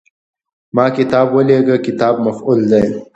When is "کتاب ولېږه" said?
0.97-1.77